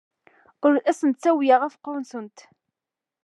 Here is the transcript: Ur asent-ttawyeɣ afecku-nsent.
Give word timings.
Ur 0.65 0.73
asent-ttawyeɣ 0.91 1.61
afecku-nsent. 1.63 2.37